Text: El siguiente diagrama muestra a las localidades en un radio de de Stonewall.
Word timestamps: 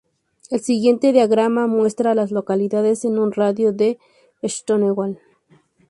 El 0.49 0.61
siguiente 0.61 1.13
diagrama 1.13 1.67
muestra 1.67 2.09
a 2.09 2.15
las 2.15 2.31
localidades 2.31 3.05
en 3.05 3.19
un 3.19 3.31
radio 3.31 3.71
de 3.71 3.99
de 4.41 4.49
Stonewall. 4.49 5.19